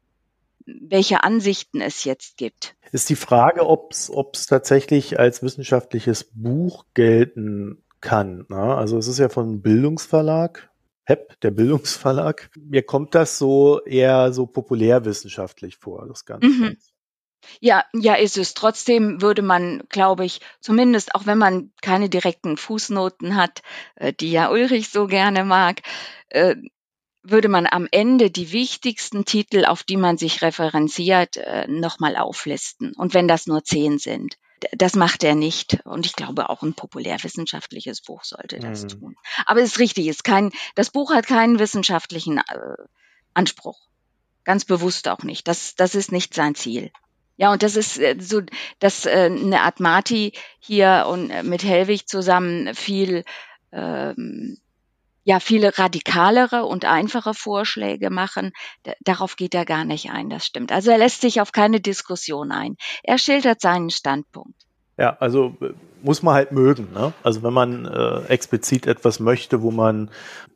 [0.66, 2.76] welche Ansichten es jetzt gibt.
[2.92, 8.46] Ist die Frage, ob es tatsächlich als wissenschaftliches Buch gelten kann.
[8.50, 8.76] Ne?
[8.76, 10.70] Also es ist ja von Bildungsverlag,
[11.04, 12.50] HEP, der Bildungsverlag.
[12.56, 16.48] Mir kommt das so eher so populärwissenschaftlich vor, das Ganze.
[16.48, 16.78] Mhm.
[17.60, 18.54] Ja, ja, ist es.
[18.54, 23.62] Trotzdem würde man, glaube ich, zumindest auch wenn man keine direkten Fußnoten hat,
[23.96, 25.82] äh, die ja Ulrich so gerne mag,
[26.30, 26.56] äh,
[27.28, 32.94] würde man am Ende die wichtigsten Titel, auf die man sich referenziert, äh, nochmal auflisten.
[32.94, 34.38] Und wenn das nur zehn sind.
[34.72, 35.80] Das macht er nicht.
[35.86, 38.88] Und ich glaube, auch ein populärwissenschaftliches Buch sollte das mhm.
[38.88, 39.16] tun.
[39.46, 42.76] Aber es ist richtig, es ist kein, das Buch hat keinen wissenschaftlichen äh,
[43.34, 43.80] Anspruch.
[44.44, 45.48] Ganz bewusst auch nicht.
[45.48, 46.92] Das, das ist nicht sein Ziel.
[47.38, 48.42] Ja, und das ist äh, so,
[48.80, 53.26] dass äh, eine Art Marti hier und äh, mit Helwig zusammen viel
[53.72, 54.58] ähm,
[55.26, 58.52] ja viele radikalere und einfache Vorschläge machen.
[59.02, 60.72] Darauf geht er gar nicht ein, das stimmt.
[60.72, 62.76] Also er lässt sich auf keine Diskussion ein.
[63.04, 64.56] Er schildert seinen Standpunkt.
[64.98, 66.94] Ja, also äh, muss man halt mögen.
[66.94, 67.12] Ne?
[67.24, 70.10] Also wenn man äh, explizit etwas möchte, wo man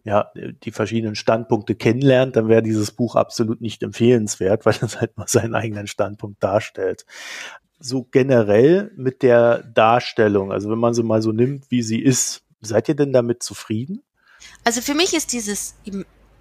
[0.05, 0.31] ja
[0.63, 5.27] die verschiedenen Standpunkte kennenlernt, dann wäre dieses Buch absolut nicht empfehlenswert, weil es halt mal
[5.27, 7.05] seinen eigenen Standpunkt darstellt.
[7.79, 12.43] So generell mit der Darstellung, also wenn man sie mal so nimmt, wie sie ist,
[12.61, 14.03] seid ihr denn damit zufrieden?
[14.63, 15.75] Also für mich ist dieses,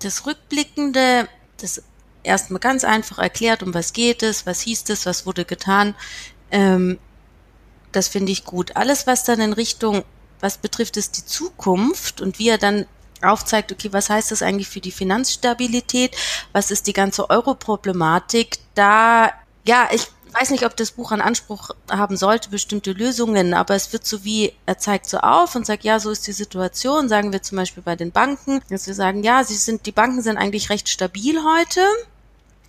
[0.00, 1.82] das Rückblickende, das
[2.22, 5.94] erstmal ganz einfach erklärt, um was geht es, was hieß es, was wurde getan,
[6.50, 6.98] ähm,
[7.92, 8.76] das finde ich gut.
[8.76, 10.04] Alles, was dann in Richtung,
[10.40, 12.86] was betrifft es die Zukunft und wie er dann
[13.22, 16.16] aufzeigt, okay, was heißt das eigentlich für die Finanzstabilität,
[16.52, 19.32] was ist die ganze Euro-Problematik, da,
[19.64, 23.92] ja, ich weiß nicht, ob das Buch einen Anspruch haben sollte, bestimmte Lösungen, aber es
[23.92, 27.32] wird so wie, er zeigt so auf und sagt, ja, so ist die Situation, sagen
[27.32, 30.36] wir zum Beispiel bei den Banken, dass wir sagen, ja, sie sind, die Banken sind
[30.36, 31.80] eigentlich recht stabil heute.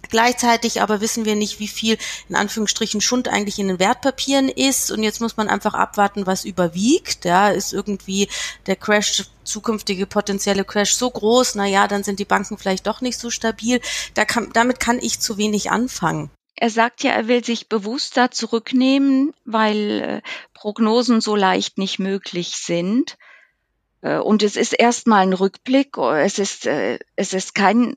[0.10, 1.98] Gleichzeitig aber wissen wir nicht, wie viel
[2.30, 4.92] in Anführungsstrichen Schund eigentlich in den Wertpapieren ist.
[4.92, 7.26] Und jetzt muss man einfach abwarten, was überwiegt.
[7.26, 8.28] Ja, ist irgendwie
[8.66, 13.02] der Crash, zukünftige potenzielle Crash so groß, na ja, dann sind die Banken vielleicht doch
[13.02, 13.82] nicht so stabil.
[14.16, 16.32] Da kann, damit kann ich zu wenig anfangen.
[16.62, 20.22] Er sagt ja, er will sich bewusster zurücknehmen, weil äh,
[20.54, 23.18] Prognosen so leicht nicht möglich sind.
[24.02, 25.98] Äh, und es ist erstmal ein Rückblick.
[25.98, 27.96] Es ist, äh, es ist kein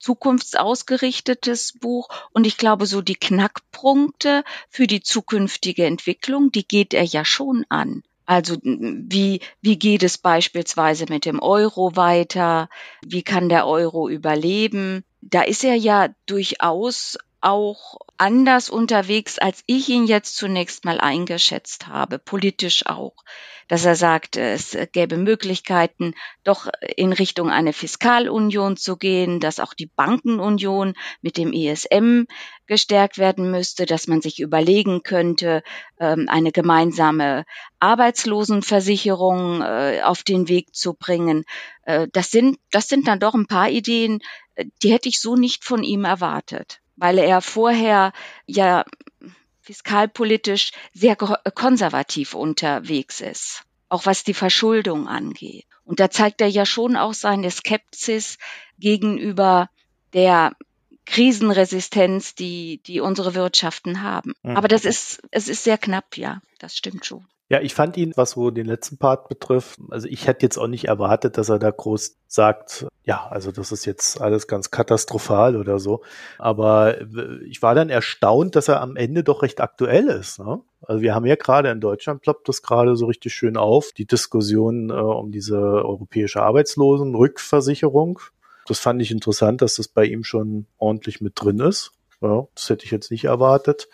[0.00, 2.10] zukunftsausgerichtetes Buch.
[2.34, 7.64] Und ich glaube, so die Knackpunkte für die zukünftige Entwicklung, die geht er ja schon
[7.70, 8.02] an.
[8.26, 12.68] Also wie, wie geht es beispielsweise mit dem Euro weiter?
[13.00, 15.04] Wie kann der Euro überleben?
[15.22, 21.86] Da ist er ja durchaus auch anders unterwegs, als ich ihn jetzt zunächst mal eingeschätzt
[21.86, 23.14] habe, politisch auch.
[23.68, 29.74] Dass er sagt, es gäbe Möglichkeiten, doch in Richtung eine Fiskalunion zu gehen, dass auch
[29.74, 32.24] die Bankenunion mit dem ESM
[32.66, 35.62] gestärkt werden müsste, dass man sich überlegen könnte,
[36.00, 37.44] ähm, eine gemeinsame
[37.78, 41.44] Arbeitslosenversicherung äh, auf den Weg zu bringen.
[41.82, 44.20] Äh, das sind, das sind dann doch ein paar Ideen,
[44.54, 48.12] äh, die hätte ich so nicht von ihm erwartet weil er vorher
[48.46, 48.84] ja
[49.62, 55.66] fiskalpolitisch sehr konservativ unterwegs ist, auch was die Verschuldung angeht.
[55.84, 58.38] Und da zeigt er ja schon auch seine Skepsis
[58.78, 59.70] gegenüber
[60.12, 60.52] der
[61.06, 64.34] Krisenresistenz, die, die unsere Wirtschaften haben.
[64.42, 64.56] Mhm.
[64.56, 67.26] Aber das ist, es ist sehr knapp, ja, das stimmt schon.
[67.50, 70.66] Ja, ich fand ihn, was so den letzten Part betrifft, also ich hätte jetzt auch
[70.66, 75.56] nicht erwartet, dass er da groß sagt, ja, also das ist jetzt alles ganz katastrophal
[75.56, 76.02] oder so.
[76.38, 76.96] Aber
[77.46, 80.38] ich war dann erstaunt, dass er am Ende doch recht aktuell ist.
[80.40, 80.60] Ne?
[80.82, 84.06] Also wir haben ja gerade in Deutschland ploppt das gerade so richtig schön auf, die
[84.06, 88.20] Diskussion äh, um diese europäische Arbeitslosenrückversicherung
[88.68, 91.92] das fand ich interessant, dass das bei ihm schon ordentlich mit drin ist.
[92.20, 93.88] Ja, das hätte ich jetzt nicht erwartet.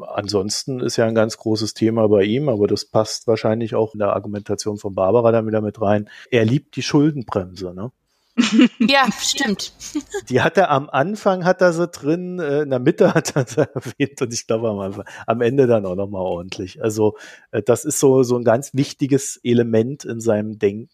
[0.00, 3.98] Ansonsten ist ja ein ganz großes Thema bei ihm, aber das passt wahrscheinlich auch in
[3.98, 6.08] der Argumentation von Barbara dann wieder mit rein.
[6.30, 7.90] Er liebt die Schuldenbremse, ne?
[8.80, 9.72] ja, stimmt.
[10.28, 13.46] Die hat er am Anfang hat er sie drin, äh, in der Mitte hat er
[13.46, 16.82] sie erwähnt und ich glaube am, am Ende dann auch nochmal ordentlich.
[16.82, 17.16] Also
[17.52, 20.90] äh, das ist so, so ein ganz wichtiges Element in seinem Denken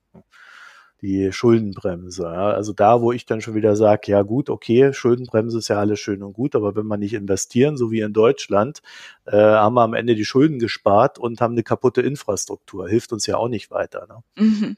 [1.03, 2.23] die Schuldenbremse.
[2.23, 2.51] Ja.
[2.51, 6.01] Also da, wo ich dann schon wieder sage, ja gut, okay, Schuldenbremse ist ja alles
[6.01, 8.83] schön und gut, aber wenn wir nicht investieren, so wie in Deutschland,
[9.27, 12.89] äh, haben wir am Ende die Schulden gespart und haben eine kaputte Infrastruktur.
[12.89, 14.07] Hilft uns ja auch nicht weiter.
[14.09, 14.45] Ne?
[14.45, 14.77] Mhm.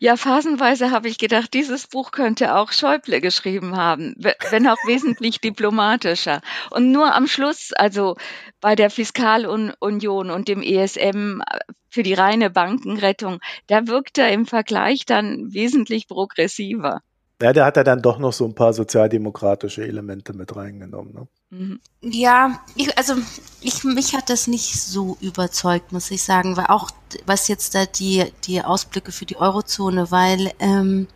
[0.00, 4.14] Ja, phasenweise habe ich gedacht, dieses Buch könnte auch Schäuble geschrieben haben,
[4.50, 6.40] wenn auch wesentlich diplomatischer.
[6.70, 8.16] Und nur am Schluss, also
[8.60, 14.46] bei der Fiskalunion und dem ESM äh, für die reine Bankenrettung, da wirkt er im
[14.46, 17.00] Vergleich dann wesentlich progressiver.
[17.40, 21.14] Ja, da hat er dann doch noch so ein paar sozialdemokratische Elemente mit reingenommen.
[21.14, 21.28] Ne?
[21.50, 21.80] Mhm.
[22.02, 23.14] Ja, ich, also
[23.60, 26.90] ich, mich hat das nicht so überzeugt, muss ich sagen, weil auch
[27.26, 31.06] was jetzt da die, die Ausblicke für die Eurozone, weil ähm,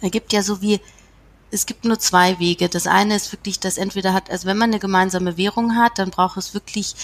[0.00, 0.80] er gibt ja so wie,
[1.50, 2.70] es gibt nur zwei Wege.
[2.70, 6.10] Das eine ist wirklich, dass entweder hat, also wenn man eine gemeinsame Währung hat, dann
[6.10, 6.94] braucht es wirklich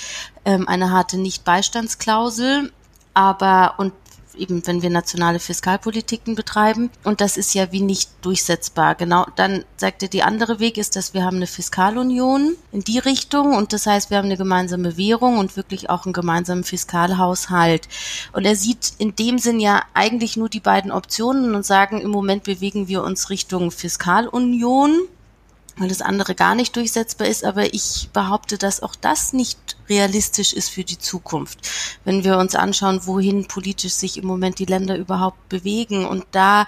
[0.47, 2.73] ähm, eine harte Nicht-Beistandsklausel,
[3.12, 3.92] aber und
[4.37, 6.90] eben wenn wir nationale Fiskalpolitiken betreiben.
[7.05, 8.94] Und das ist ja wie nicht durchsetzbar.
[8.94, 13.55] Genau, dann sagte die andere Weg ist, dass wir haben eine Fiskalunion in die Richtung
[13.55, 17.88] und das heißt, wir haben eine gemeinsame Währung und wirklich auch einen gemeinsamen Fiskalhaushalt.
[18.33, 22.11] Und er sieht in dem Sinn ja eigentlich nur die beiden Optionen und sagen, im
[22.11, 25.01] Moment bewegen wir uns Richtung Fiskalunion
[25.79, 27.45] weil das andere gar nicht durchsetzbar ist.
[27.45, 31.59] Aber ich behaupte, dass auch das nicht realistisch ist für die Zukunft.
[32.05, 36.07] Wenn wir uns anschauen, wohin politisch sich im Moment die Länder überhaupt bewegen.
[36.07, 36.67] Und da,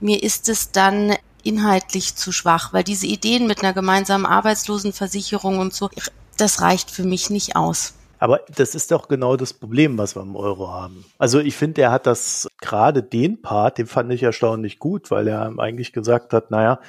[0.00, 5.72] mir ist es dann inhaltlich zu schwach, weil diese Ideen mit einer gemeinsamen Arbeitslosenversicherung und
[5.72, 5.88] so,
[6.36, 7.94] das reicht für mich nicht aus.
[8.18, 11.06] Aber das ist doch genau das Problem, was wir im Euro haben.
[11.16, 15.26] Also ich finde, er hat das gerade den Part, den fand ich erstaunlich gut, weil
[15.26, 16.80] er eigentlich gesagt hat, naja,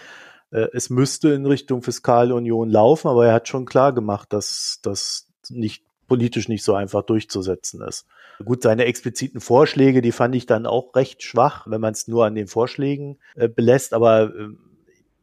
[0.51, 5.83] es müsste in Richtung Fiskalunion laufen, aber er hat schon klar gemacht, dass das nicht
[6.11, 8.05] politisch nicht so einfach durchzusetzen ist.
[8.43, 12.25] Gut, seine expliziten Vorschläge, die fand ich dann auch recht schwach, wenn man es nur
[12.25, 14.49] an den Vorschlägen äh, belässt, aber äh,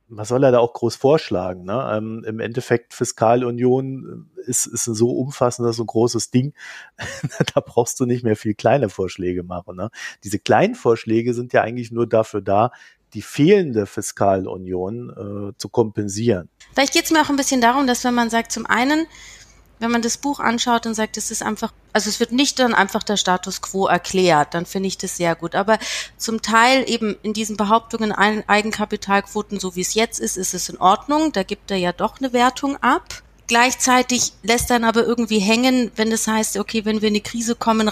[0.09, 1.65] was soll er da auch groß vorschlagen?
[1.65, 1.91] Ne?
[1.93, 6.55] Ähm, Im Endeffekt Fiskalunion äh, ist, ist ein so umfassendes, so großes Ding,
[7.55, 9.77] da brauchst du nicht mehr viel kleine Vorschläge machen.
[9.77, 9.91] Ne?
[10.25, 12.73] Diese kleinen Vorschläge sind ja eigentlich nur dafür da,
[13.15, 16.49] die fehlende Fiskalunion äh, zu kompensieren.
[16.73, 19.07] Vielleicht geht es mir auch ein bisschen darum, dass wenn man sagt, zum einen,
[19.79, 22.75] wenn man das Buch anschaut und sagt, es ist einfach, also es wird nicht dann
[22.75, 25.55] einfach der Status quo erklärt, dann finde ich das sehr gut.
[25.55, 25.79] Aber
[26.17, 30.79] zum Teil eben in diesen Behauptungen Eigenkapitalquoten, so wie es jetzt ist, ist es in
[30.79, 31.33] Ordnung.
[31.33, 33.23] Da gibt er ja doch eine Wertung ab.
[33.47, 37.55] Gleichzeitig lässt dann aber irgendwie hängen, wenn das heißt, okay, wenn wir in eine Krise
[37.55, 37.91] kommen,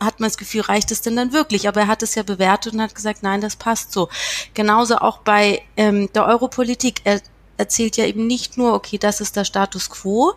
[0.00, 1.68] hat man das Gefühl, reicht es denn dann wirklich?
[1.68, 4.08] Aber er hat es ja bewertet und hat gesagt, nein, das passt so.
[4.54, 7.00] Genauso auch bei ähm, der Europolitik.
[7.04, 7.20] Er
[7.56, 10.34] erzählt ja eben nicht nur, okay, das ist der Status quo,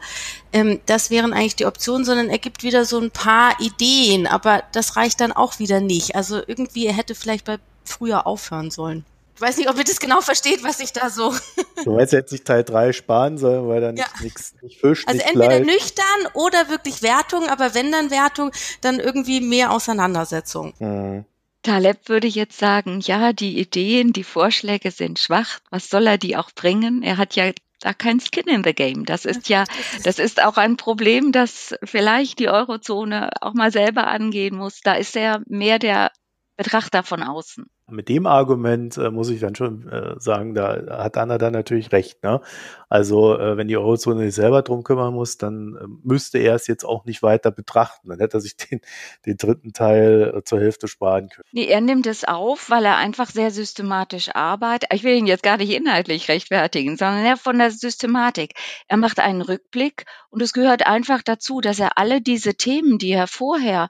[0.53, 4.63] ähm, das wären eigentlich die Optionen, sondern er gibt wieder so ein paar Ideen, aber
[4.71, 6.15] das reicht dann auch wieder nicht.
[6.15, 9.05] Also irgendwie, er hätte vielleicht bei früher aufhören sollen.
[9.39, 11.33] Ich weiß nicht, ob ihr das genau versteht, was ich da so.
[11.85, 14.05] Du meinst, er hätte sich Teil 3 sparen sollen, weil dann ja.
[14.21, 15.65] nichts nicht Fisch, Also nicht entweder Fleisch.
[15.65, 20.73] nüchtern oder wirklich Wertung, aber wenn dann Wertung, dann irgendwie mehr Auseinandersetzung.
[20.79, 21.23] Mhm.
[21.63, 25.59] Taleb würde jetzt sagen, ja, die Ideen, die Vorschläge sind schwach.
[25.69, 27.01] Was soll er die auch bringen?
[27.01, 29.05] Er hat ja da kein Skin in the Game.
[29.05, 29.63] Das ist ja,
[30.03, 34.81] das ist auch ein Problem, das vielleicht die Eurozone auch mal selber angehen muss.
[34.81, 36.11] Da ist er mehr der
[36.57, 41.17] Betrachter von außen mit dem Argument äh, muss ich dann schon äh, sagen, da hat
[41.17, 42.23] Anna dann natürlich recht.
[42.23, 42.41] Ne?
[42.89, 46.67] Also äh, wenn die Eurozone sich selber drum kümmern muss, dann äh, müsste er es
[46.67, 48.09] jetzt auch nicht weiter betrachten.
[48.09, 48.81] Dann hätte er sich den,
[49.25, 51.45] den dritten Teil äh, zur Hälfte sparen können.
[51.51, 54.89] Nee, er nimmt es auf, weil er einfach sehr systematisch arbeitet.
[54.93, 58.53] Ich will ihn jetzt gar nicht inhaltlich rechtfertigen, sondern er von der Systematik.
[58.87, 63.11] Er macht einen Rückblick und es gehört einfach dazu, dass er alle diese Themen, die
[63.11, 63.87] er vorher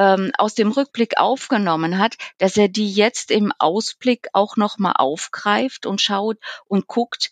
[0.00, 5.84] ähm, aus dem Rückblick aufgenommen hat, dass er die jetzt im Ausblick auch nochmal aufgreift
[5.84, 7.30] und schaut und guckt,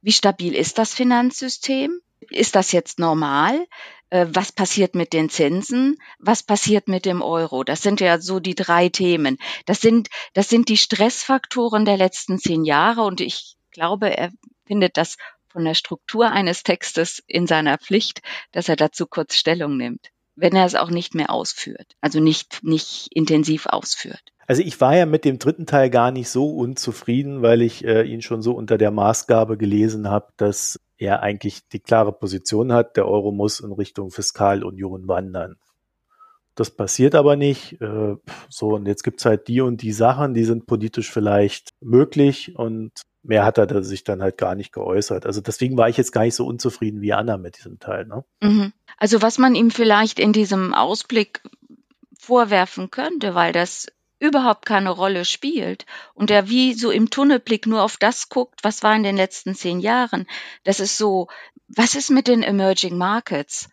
[0.00, 2.00] wie stabil ist das Finanzsystem?
[2.30, 3.66] Ist das jetzt normal?
[4.08, 5.96] Äh, was passiert mit den Zinsen?
[6.18, 7.62] Was passiert mit dem Euro?
[7.62, 9.36] Das sind ja so die drei Themen.
[9.66, 14.32] Das sind, das sind die Stressfaktoren der letzten zehn Jahre und ich glaube, er
[14.66, 15.16] findet das
[15.48, 20.10] von der Struktur eines Textes in seiner Pflicht, dass er dazu kurz Stellung nimmt.
[20.38, 24.22] Wenn er es auch nicht mehr ausführt, also nicht, nicht intensiv ausführt.
[24.46, 28.02] Also ich war ja mit dem dritten Teil gar nicht so unzufrieden, weil ich äh,
[28.04, 32.96] ihn schon so unter der Maßgabe gelesen habe, dass er eigentlich die klare Position hat,
[32.96, 35.56] der Euro muss in Richtung Fiskalunion wandern.
[36.54, 37.80] Das passiert aber nicht.
[37.80, 38.16] Äh,
[38.48, 42.92] so, und jetzt gibt's halt die und die Sachen, die sind politisch vielleicht möglich und
[43.28, 45.26] mehr hat er sich dann halt gar nicht geäußert.
[45.26, 48.06] Also deswegen war ich jetzt gar nicht so unzufrieden wie Anna mit diesem Teil.
[48.06, 48.24] Ne?
[48.40, 48.72] Mhm.
[48.96, 51.42] Also was man ihm vielleicht in diesem Ausblick
[52.18, 53.86] vorwerfen könnte, weil das
[54.18, 58.82] überhaupt keine Rolle spielt und der wie so im Tunnelblick nur auf das guckt, was
[58.82, 60.26] war in den letzten zehn Jahren.
[60.64, 61.28] Das ist so,
[61.68, 63.68] was ist mit den Emerging Markets?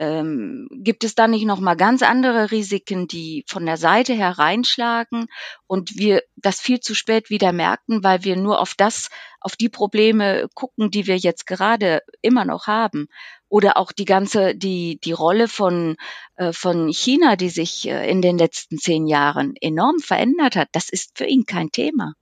[0.00, 5.26] Ähm, gibt es da nicht noch mal ganz andere Risiken, die von der Seite hereinschlagen
[5.66, 9.68] und wir das viel zu spät wieder merken, weil wir nur auf das, auf die
[9.68, 13.08] Probleme gucken, die wir jetzt gerade immer noch haben?
[13.48, 15.96] Oder auch die ganze, die, die Rolle von,
[16.36, 20.90] äh, von China, die sich äh, in den letzten zehn Jahren enorm verändert hat, das
[20.90, 22.14] ist für ihn kein Thema.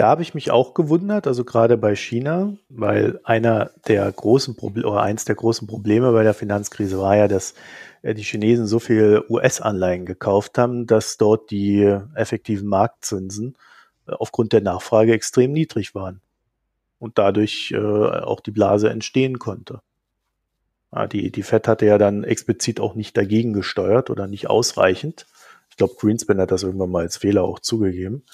[0.00, 4.88] Da habe ich mich auch gewundert, also gerade bei China, weil einer der großen Probleme
[4.88, 7.52] oder eins der großen Probleme bei der Finanzkrise war ja, dass
[8.00, 11.82] äh, die Chinesen so viel US-Anleihen gekauft haben, dass dort die
[12.14, 13.56] effektiven Marktzinsen
[14.06, 16.22] äh, aufgrund der Nachfrage extrem niedrig waren
[16.98, 19.82] und dadurch äh, auch die Blase entstehen konnte.
[21.12, 25.26] Die, die Fed hatte ja dann explizit auch nicht dagegen gesteuert oder nicht ausreichend.
[25.68, 28.24] Ich glaube, Greenspan hat das irgendwann mal als Fehler auch zugegeben.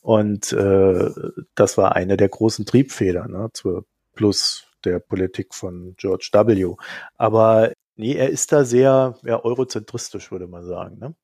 [0.00, 1.10] Und äh,
[1.54, 3.84] das war eine der großen Triebfedern, ne, zur,
[4.14, 6.74] plus der Politik von George W.
[7.16, 10.98] Aber nee, er ist da sehr ja, eurozentristisch, würde man sagen.
[10.98, 11.14] Ne?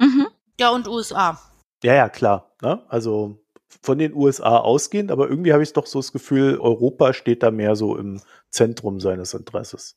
[0.00, 0.28] Mhm.
[0.60, 1.40] Ja, und USA.
[1.82, 2.52] Ja, ja, klar.
[2.62, 2.82] Ne?
[2.88, 3.40] Also
[3.82, 7.50] von den USA ausgehend, aber irgendwie habe ich doch so das Gefühl, Europa steht da
[7.50, 9.96] mehr so im Zentrum seines Interesses.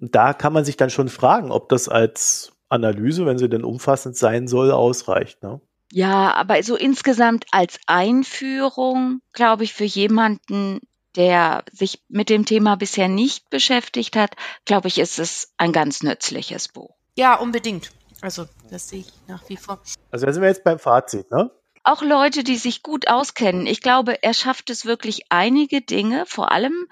[0.00, 3.64] Und da kann man sich dann schon fragen, ob das als Analyse, wenn sie denn
[3.64, 5.42] umfassend sein soll, ausreicht.
[5.42, 5.60] Ne?
[5.92, 10.80] Ja, aber so insgesamt als Einführung, glaube ich, für jemanden,
[11.16, 16.02] der sich mit dem Thema bisher nicht beschäftigt hat, glaube ich, ist es ein ganz
[16.02, 16.94] nützliches Buch.
[17.16, 17.90] Ja, unbedingt.
[18.20, 19.80] Also, das sehe ich nach wie vor.
[20.10, 21.50] Also, da sind wir jetzt beim Fazit, ne?
[21.84, 23.66] Auch Leute, die sich gut auskennen.
[23.66, 26.86] Ich glaube, er schafft es wirklich einige Dinge, vor allem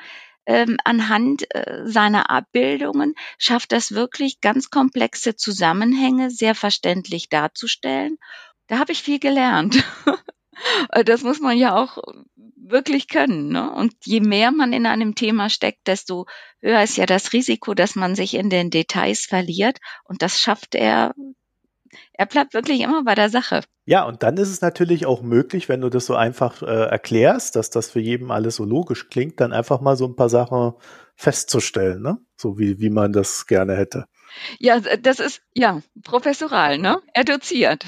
[0.47, 8.19] ähm, anhand äh, seiner Abbildungen, schafft das wirklich ganz komplexe Zusammenhänge sehr verständlich darzustellen
[8.69, 9.83] da habe ich viel gelernt.
[11.05, 11.99] das muss man ja auch
[12.57, 13.49] wirklich können.
[13.49, 13.71] Ne?
[13.71, 16.27] Und je mehr man in einem Thema steckt, desto
[16.61, 19.79] höher ist ja das Risiko, dass man sich in den Details verliert.
[20.05, 21.15] Und das schafft er.
[22.13, 23.63] Er bleibt wirklich immer bei der Sache.
[23.85, 27.55] Ja, und dann ist es natürlich auch möglich, wenn du das so einfach äh, erklärst,
[27.55, 30.73] dass das für jeden alles so logisch klingt, dann einfach mal so ein paar Sachen
[31.15, 32.19] festzustellen, ne?
[32.37, 34.07] So wie, wie man das gerne hätte.
[34.59, 37.01] Ja, das ist, ja, professoral, ne?
[37.15, 37.85] Er doziert.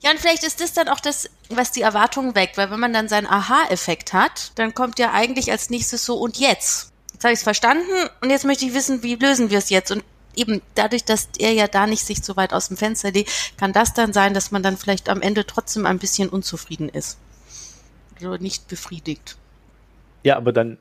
[0.00, 2.92] Ja, und vielleicht ist das dann auch das, was die Erwartungen weckt, weil wenn man
[2.92, 6.92] dann seinen Aha-Effekt hat, dann kommt ja eigentlich als nächstes so, und jetzt?
[7.12, 9.90] Jetzt habe ich es verstanden und jetzt möchte ich wissen, wie lösen wir es jetzt?
[9.90, 10.04] Und
[10.36, 13.72] eben dadurch, dass er ja da nicht sich so weit aus dem Fenster legt, kann
[13.72, 17.18] das dann sein, dass man dann vielleicht am Ende trotzdem ein bisschen unzufrieden ist.
[18.14, 19.36] Also nicht befriedigt.
[20.22, 20.78] Ja, aber dann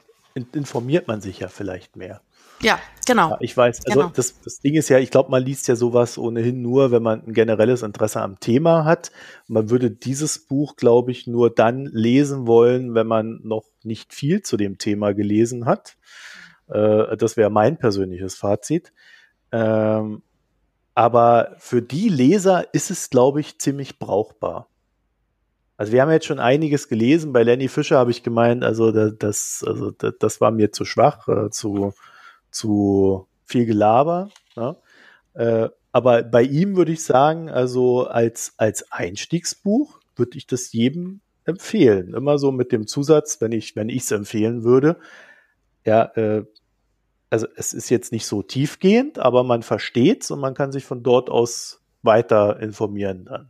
[0.53, 2.21] informiert man sich ja vielleicht mehr.
[2.61, 3.31] Ja, genau.
[3.31, 3.85] Ja, ich weiß.
[3.85, 4.11] Also genau.
[4.15, 7.23] das, das Ding ist ja, ich glaube, man liest ja sowas ohnehin nur, wenn man
[7.25, 9.11] ein generelles Interesse am Thema hat.
[9.47, 14.41] Man würde dieses Buch, glaube ich, nur dann lesen wollen, wenn man noch nicht viel
[14.41, 15.97] zu dem Thema gelesen hat.
[16.67, 18.91] Äh, das wäre mein persönliches Fazit.
[19.51, 20.23] Ähm,
[20.95, 24.67] aber für die Leser ist es, glaube ich, ziemlich brauchbar.
[25.77, 27.33] Also wir haben jetzt schon einiges gelesen.
[27.33, 31.51] Bei Lenny Fischer habe ich gemeint, also das, also das war mir zu schwach, äh,
[31.51, 31.93] zu
[32.51, 34.29] zu viel Gelaber.
[34.55, 34.75] Ne?
[35.33, 41.21] Äh, aber bei ihm würde ich sagen, also als, als Einstiegsbuch würde ich das jedem
[41.45, 42.13] empfehlen.
[42.13, 44.97] Immer so mit dem Zusatz, wenn ich, wenn ich es empfehlen würde.
[45.85, 46.43] Ja, äh,
[47.29, 50.85] also es ist jetzt nicht so tiefgehend, aber man versteht es und man kann sich
[50.85, 53.49] von dort aus weiter informieren dann.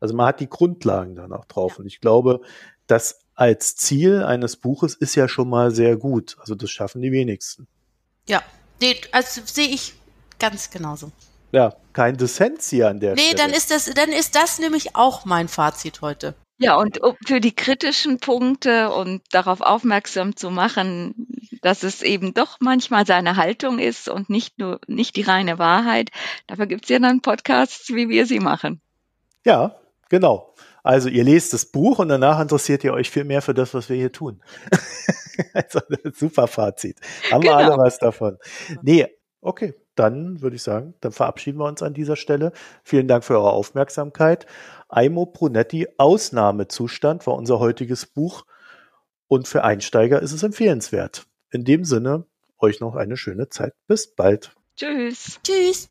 [0.00, 1.72] Also man hat die Grundlagen dann auch drauf.
[1.72, 1.78] Ja.
[1.80, 2.40] Und ich glaube,
[2.86, 6.36] das als Ziel eines Buches ist ja schon mal sehr gut.
[6.40, 7.66] Also das schaffen die wenigsten.
[8.28, 8.42] Ja,
[8.80, 9.94] nee, also sehe ich
[10.38, 11.10] ganz genauso.
[11.50, 13.34] Ja, kein Dissens hier an der nee, Stelle.
[13.34, 16.34] Nee, dann ist das, dann ist das nämlich auch mein Fazit heute.
[16.60, 21.14] Ja, und für die kritischen Punkte und darauf aufmerksam zu machen,
[21.62, 26.10] dass es eben doch manchmal seine Haltung ist und nicht nur nicht die reine Wahrheit.
[26.48, 28.80] Dafür gibt es ja dann Podcasts, wie wir sie machen.
[29.44, 29.76] Ja,
[30.08, 30.52] genau.
[30.82, 33.88] Also ihr lest das Buch und danach interessiert ihr euch viel mehr für das, was
[33.88, 34.42] wir hier tun.
[35.54, 35.80] also
[36.14, 36.98] super Fazit.
[37.30, 37.58] Haben genau.
[37.58, 38.38] wir alle was davon.
[38.82, 39.06] Nee,
[39.40, 42.52] Okay, dann würde ich sagen, dann verabschieden wir uns an dieser Stelle.
[42.82, 44.46] Vielen Dank für eure Aufmerksamkeit.
[44.88, 48.44] Aimo Brunetti Ausnahmezustand war unser heutiges Buch
[49.28, 51.26] und für Einsteiger ist es empfehlenswert.
[51.50, 52.24] In dem Sinne,
[52.58, 53.74] euch noch eine schöne Zeit.
[53.86, 54.54] Bis bald.
[54.74, 55.38] Tschüss.
[55.44, 55.86] Tschüss.